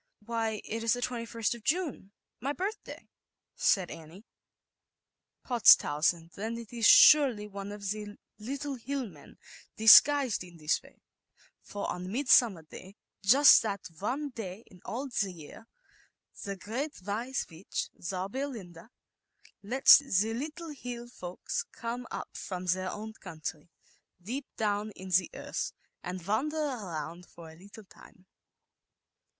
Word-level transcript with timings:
"Why, 0.25 0.63
it 0.65 0.83
is 0.83 0.93
the 0.93 0.99
2ist 0.99 1.53
of 1.53 1.63
June, 1.63 2.11
my 2.39 2.53
birthday," 2.53 3.07
said 3.55 3.91
Annie." 3.91 4.25
Potstausend, 5.45 6.31
then 6.33 6.57
it 6.57 6.73
is 6.73 6.87
surely 6.87 7.47
one 7.47 7.71
of 7.71 7.87
the 7.91 8.17
< 8.27 8.39
Little 8.49 8.73
Hill 8.73 9.07
Men' 9.07 9.37
disguised 9.77 10.43
in 10.43 10.57
this 10.57 10.81
way, 10.81 11.03
for 11.61 11.87
on 11.87 12.11
Midsummer 12.11 12.63
day 12.63 12.95
just 13.21 13.61
that 13.61 13.85
one 13.99 14.29
day 14.29 14.63
in 14.71 14.81
all 14.85 15.07
the 15.07 15.31
year 15.31 15.67
the 16.45 16.55
Great 16.55 16.99
Wise 17.03 17.45
Witch, 17.47 17.89
Zauberlinda, 18.01 18.89
lets 19.61 19.99
the 19.99 20.33
little 20.33 20.69
hill 20.69 21.09
folks 21.09 21.61
come 21.71 22.07
up 22.09 22.29
from 22.35 22.65
their 22.65 22.89
own 22.89 23.13
country, 23.13 23.69
40 23.69 23.69
ZAUBERLINDA, 23.69 23.69
THE 23.69 23.69
WISE 23.69 24.17
WITCH. 24.17 24.25
deep 24.25 24.45
down 24.57 24.91
in 24.95 25.09
the 25.09 25.29
earth, 25.35 25.73
and 26.01 26.25
wander 26.25 26.57
around 26.57 27.27
for 27.27 27.51
a 27.51 27.55
little 27.55 27.83
time. 27.83 28.25